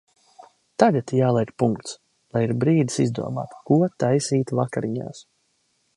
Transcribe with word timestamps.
Tagad 0.83 1.13
jāliek 1.17 1.51
punkts, 1.63 1.93
lai 2.37 2.43
ir 2.47 2.55
brīdis 2.63 2.97
izdomāt, 3.05 3.55
ko 3.71 3.79
taisīt 4.05 4.59
vakariņās. 4.61 5.25